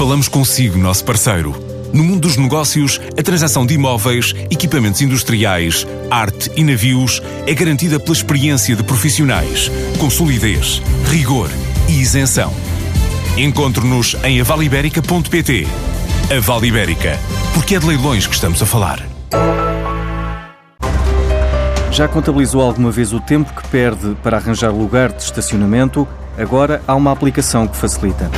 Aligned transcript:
Falamos 0.00 0.28
consigo, 0.28 0.78
nosso 0.78 1.04
parceiro. 1.04 1.54
No 1.92 2.02
mundo 2.02 2.20
dos 2.20 2.38
negócios, 2.38 2.98
a 3.18 3.22
transação 3.22 3.66
de 3.66 3.74
imóveis, 3.74 4.34
equipamentos 4.50 5.02
industriais, 5.02 5.86
arte 6.10 6.50
e 6.56 6.64
navios 6.64 7.20
é 7.46 7.52
garantida 7.52 8.00
pela 8.00 8.14
experiência 8.14 8.74
de 8.74 8.82
profissionais, 8.82 9.70
com 9.98 10.08
solidez, 10.08 10.80
rigor 11.10 11.50
e 11.86 12.00
isenção. 12.00 12.50
Encontre-nos 13.36 14.16
em 14.24 14.40
avaliberica.pt. 14.40 15.68
A 16.34 16.40
Vale 16.40 16.68
Ibérica, 16.68 17.18
porque 17.52 17.74
é 17.74 17.78
de 17.78 17.86
leilões 17.86 18.26
que 18.26 18.34
estamos 18.34 18.62
a 18.62 18.64
falar. 18.64 19.06
Já 21.92 22.08
contabilizou 22.08 22.62
alguma 22.62 22.90
vez 22.90 23.12
o 23.12 23.20
tempo 23.20 23.52
que 23.52 23.68
perde 23.68 24.16
para 24.22 24.38
arranjar 24.38 24.72
lugar 24.72 25.12
de 25.12 25.24
estacionamento? 25.24 26.08
Agora 26.38 26.80
há 26.88 26.94
uma 26.94 27.12
aplicação 27.12 27.68
que 27.68 27.76
facilita. 27.76 28.30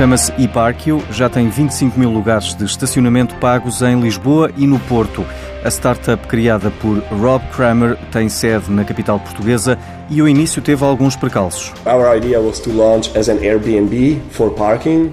Chama-se 0.00 0.32
eParkio, 0.42 1.04
já 1.10 1.28
tem 1.28 1.50
25 1.50 2.00
mil 2.00 2.08
lugares 2.08 2.54
de 2.54 2.64
estacionamento 2.64 3.34
pagos 3.34 3.82
em 3.82 4.00
Lisboa 4.00 4.50
e 4.56 4.66
no 4.66 4.80
Porto. 4.80 5.26
A 5.62 5.68
startup 5.68 6.26
criada 6.26 6.70
por 6.70 7.00
Rob 7.20 7.44
Kramer 7.54 7.98
tem 8.10 8.26
sede 8.26 8.70
na 8.70 8.82
capital 8.82 9.20
portuguesa 9.20 9.78
e 10.10 10.20
o 10.20 10.28
início 10.28 10.60
teve 10.60 10.84
alguns 10.84 11.14
precalços. 11.14 11.72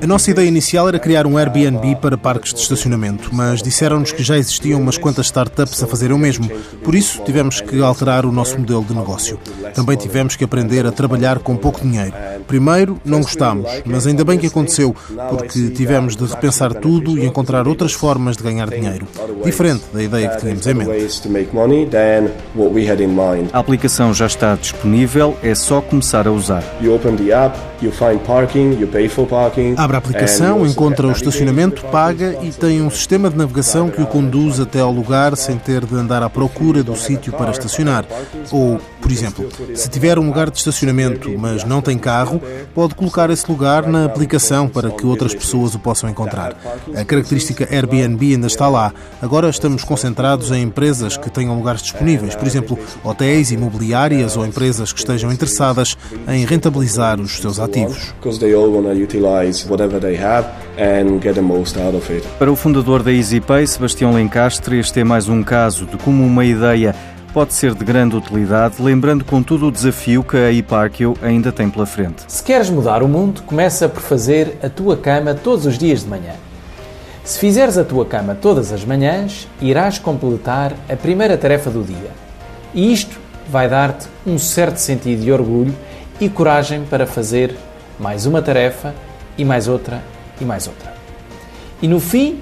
A 0.02 0.08
nossa 0.08 0.32
ideia 0.32 0.48
inicial 0.48 0.88
era 0.88 0.98
criar 0.98 1.28
um 1.28 1.38
Airbnb 1.38 1.96
para 1.98 2.18
parques 2.18 2.52
de 2.54 2.60
estacionamento, 2.62 3.30
mas 3.32 3.62
disseram-nos 3.62 4.12
que 4.12 4.24
já 4.24 4.38
existiam 4.38 4.82
umas 4.82 4.98
quantas 4.98 5.28
startups 5.28 5.84
a 5.84 5.88
fazer 5.88 6.12
o 6.12 6.18
mesmo. 6.18 6.50
Por 6.84 6.96
isso, 6.96 7.22
tivemos 7.24 7.62
que 7.62 7.80
alterar 7.82 8.26
o 8.26 8.32
nosso 8.32 8.58
modelo 8.58 8.84
de 8.84 8.96
negócio. 8.96 9.40
Também 9.76 9.96
tivemos 9.96 10.36
que 10.36 10.44
aprender 10.44 10.88
a 10.88 10.92
trabalhar 10.92 11.38
com 11.40 11.56
pouco 11.56 11.82
dinheiro. 11.82 12.14
Primeiro, 12.48 13.00
não 13.06 13.22
gostámos, 13.22 13.70
mas 13.86 14.08
ainda 14.08 14.26
bem 14.26 14.40
que 14.40 14.48
aconteceu, 14.48 14.96
porque 15.30 15.70
tivemos 15.70 16.16
de 16.16 16.26
repensar 16.26 16.74
tudo 16.74 17.20
e 17.20 17.26
encontrar 17.26 17.68
outras 17.68 17.94
formas 17.94 18.36
de 18.36 18.44
ganhar 18.44 18.68
dinheiro, 18.70 19.08
diferente 19.44 19.84
da 19.94 20.02
ideia 20.02 20.30
que 20.30 20.40
tínhamos 20.40 20.66
em 20.66 20.74
mente. 20.74 20.90
A 23.54 23.60
aplicação 23.60 24.14
já 24.14 24.26
está 24.26 24.56
disponível 24.56 24.87
disponível, 24.88 25.38
é 25.44 25.54
só 25.54 25.82
começar 25.82 26.28
a 26.28 26.32
usar. 26.32 26.64
Abre 29.78 29.98
a 29.98 30.00
aplicação, 30.00 30.66
encontra 30.66 31.08
o 31.08 31.12
estacionamento, 31.12 31.84
paga 31.86 32.40
e 32.42 32.52
tem 32.52 32.82
um 32.82 32.90
sistema 32.90 33.30
de 33.30 33.38
navegação 33.38 33.90
que 33.90 34.02
o 34.02 34.08
conduz 34.08 34.60
até 34.60 34.80
ao 34.80 34.92
lugar 34.92 35.36
sem 35.36 35.58
ter 35.58 35.86
de 35.86 35.94
andar 35.94 36.24
à 36.24 36.30
procura 36.30 36.84
do 36.84 36.96
sítio 36.96 37.34
para 37.34 37.52
estacionar. 37.52 38.06
Ou, 38.52 38.80
por 39.02 39.12
exemplo, 39.12 39.48
se 39.76 39.90
tiver 39.90 40.18
um 40.18 40.26
lugar 40.26 40.50
de 40.50 40.58
estacionamento, 40.58 41.30
mas 41.38 41.64
não 41.64 41.82
tem 41.82 41.98
carro, 41.98 42.42
pode 42.74 42.96
colocar 42.96 43.30
esse 43.30 43.50
lugar 43.50 43.86
na 43.86 44.06
aplicação 44.06 44.68
para 44.68 44.90
que 44.90 45.06
outras 45.06 45.36
pessoas 45.36 45.76
o 45.76 45.80
possam 45.80 46.10
encontrar. 46.10 46.56
A 46.96 47.04
característica 47.04 47.68
Airbnb 47.70 48.34
ainda 48.34 48.48
está 48.48 48.68
lá. 48.68 48.92
Agora 49.22 49.50
estamos 49.50 49.84
concentrados 49.84 50.52
em 50.52 50.64
empresas 50.64 51.18
que 51.18 51.30
tenham 51.30 51.56
lugares 51.56 51.82
disponíveis, 51.82 52.36
por 52.36 52.48
exemplo, 52.48 52.80
hotéis, 53.04 53.52
imobiliárias 53.52 54.36
ou 54.36 54.46
empresas 54.46 54.77
empresas 54.78 54.94
que 54.94 55.00
estejam 55.00 55.32
interessadas 55.32 55.98
em 56.28 56.46
rentabilizar 56.46 57.20
os 57.20 57.38
seus 57.38 57.60
ativos. 57.60 58.14
Para 62.38 62.52
o 62.52 62.56
fundador 62.56 63.04
da 63.04 63.12
EasyPay, 63.12 63.66
Sebastião 63.66 64.14
Lencastre, 64.14 64.80
este 64.80 65.00
é 65.00 65.04
mais 65.04 65.28
um 65.28 65.44
caso 65.44 65.86
de 65.86 65.98
como 65.98 66.24
uma 66.24 66.46
ideia 66.46 66.96
pode 67.34 67.54
ser 67.54 67.76
de 67.76 67.86
grande 67.86 68.16
utilidade, 68.16 68.76
lembrando 68.80 69.24
contudo 69.24 69.68
o 69.68 69.72
desafio 69.72 70.24
que 70.24 70.38
a 70.38 70.52
eParkio 70.52 71.16
ainda 71.22 71.52
tem 71.52 71.70
pela 71.70 71.86
frente. 71.86 72.24
Se 72.28 72.42
queres 72.42 72.70
mudar 72.70 73.04
o 73.04 73.08
mundo, 73.08 73.44
começa 73.44 73.88
por 73.88 74.02
fazer 74.02 74.58
a 74.64 74.70
tua 74.70 74.98
cama 74.98 75.36
todos 75.36 75.66
os 75.66 75.78
dias 75.78 76.04
de 76.04 76.10
manhã. 76.10 76.34
Se 77.24 77.38
fizeres 77.38 77.78
a 77.78 77.84
tua 77.84 78.06
cama 78.06 78.34
todas 78.34 78.72
as 78.72 78.86
manhãs, 78.86 79.48
irás 79.62 80.00
completar 80.00 80.74
a 80.90 80.96
primeira 80.96 81.38
tarefa 81.38 81.70
do 81.70 81.84
dia. 81.84 82.12
E 82.74 82.92
isto 82.92 83.27
vai 83.50 83.70
dar-te 83.70 84.08
um 84.26 84.38
certo 84.38 84.78
sentido 84.78 85.24
de 85.24 85.32
orgulho 85.32 85.74
e 86.20 86.28
coragem 86.30 86.84
para 86.84 87.06
fazer 87.06 87.56
mais 88.00 88.26
uma 88.26 88.42
tarefa 88.42 88.94
e 89.38 89.46
mais 89.46 89.68
outra 89.68 90.02
e 90.40 90.46
mais 90.46 90.68
outra. 90.68 90.94
E 91.82 91.88
no 91.88 92.00
fim, 92.00 92.42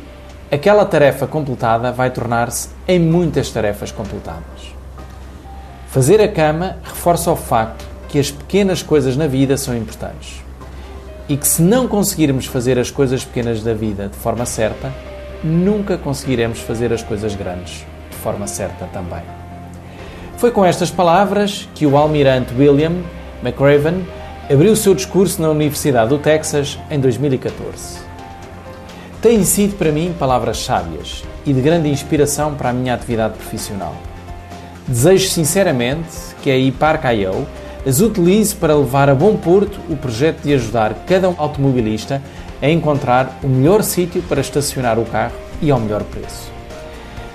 aquela 0.52 0.86
tarefa 0.86 1.28
completada 1.28 1.92
vai 1.92 2.10
tornar-se 2.10 2.70
em 2.88 3.00
muitas 3.00 3.52
tarefas 3.52 3.92
completadas. 3.92 4.74
Fazer 5.88 6.22
a 6.22 6.28
cama 6.28 6.78
reforça 6.84 7.32
o 7.32 7.36
facto 7.36 7.86
que 8.10 8.20
as 8.20 8.32
pequenas 8.32 8.82
coisas 8.82 9.16
na 9.16 9.28
vida 9.28 9.58
são 9.58 9.76
importantes 9.76 10.44
e 11.28 11.36
que 11.36 11.48
se 11.48 11.62
não 11.62 11.88
conseguirmos 11.88 12.46
fazer 12.46 12.78
as 12.78 12.92
coisas 12.92 13.24
pequenas 13.24 13.64
da 13.64 13.74
vida 13.74 14.10
de 14.10 14.18
forma 14.18 14.46
certa, 14.46 14.94
nunca 15.44 15.98
conseguiremos 15.98 16.60
fazer 16.60 16.94
as 16.94 17.02
coisas 17.02 17.36
grandes 17.36 17.86
de 18.10 18.18
forma 18.18 18.48
certa 18.48 18.86
também. 18.88 19.45
Foi 20.38 20.52
com 20.52 20.66
estas 20.66 20.92
palavras 20.92 21.68
que 21.74 21.86
o 21.86 21.96
almirante 21.96 22.54
William 22.54 22.92
McRaven 23.42 24.06
abriu 24.52 24.76
seu 24.76 24.94
discurso 24.94 25.42
na 25.42 25.50
Universidade 25.50 26.10
do 26.10 26.18
Texas 26.18 26.78
em 26.92 27.00
2014. 27.00 28.00
Têm 29.22 29.46
sido 29.46 29.78
para 29.78 29.94
mim 29.94 30.14
palavras 30.20 30.58
sábias 30.58 31.24
e 31.46 31.54
de 31.54 31.62
grande 31.62 31.88
inspiração 31.88 32.54
para 32.54 32.70
a 32.70 32.74
minha 32.74 32.94
atividade 32.94 33.36
profissional. 33.36 33.96
Desejo 34.86 35.30
sinceramente 35.30 36.10
que 36.44 36.52
a 36.52 36.58
IPARC.io 36.58 37.48
as 37.88 38.02
utilize 38.02 38.54
para 38.54 38.76
levar 38.76 39.10
a 39.10 39.16
bom 39.16 39.38
porto 39.38 39.80
o 39.90 39.96
projeto 39.96 40.42
de 40.42 40.54
ajudar 40.54 41.06
cada 41.08 41.28
automobilista 41.28 42.22
a 42.62 42.70
encontrar 42.70 43.40
o 43.42 43.48
melhor 43.48 43.84
sítio 43.84 44.22
para 44.24 44.42
estacionar 44.42 45.00
o 45.00 45.06
carro 45.06 45.36
e 45.62 45.72
ao 45.72 45.80
melhor 45.80 46.04
preço. 46.04 46.52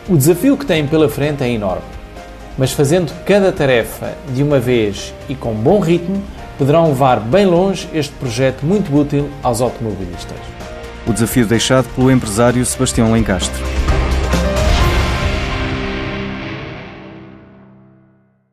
O 0.06 0.18
desafio 0.18 0.56
que 0.56 0.66
têm 0.66 0.86
pela 0.86 1.08
frente 1.08 1.42
é 1.42 1.48
enorme 1.48 1.99
mas 2.56 2.72
fazendo 2.72 3.12
cada 3.24 3.52
tarefa 3.52 4.14
de 4.34 4.42
uma 4.42 4.58
vez 4.58 5.14
e 5.28 5.34
com 5.34 5.52
bom 5.54 5.80
ritmo, 5.80 6.22
poderão 6.58 6.88
levar 6.88 7.20
bem 7.20 7.46
longe 7.46 7.88
este 7.94 8.12
projeto 8.14 8.64
muito 8.64 8.94
útil 8.94 9.30
aos 9.42 9.60
automobilistas. 9.60 10.36
O 11.06 11.12
desafio 11.12 11.46
deixado 11.46 11.88
pelo 11.94 12.10
empresário 12.10 12.64
Sebastião 12.66 13.12
Lencastre. 13.12 13.79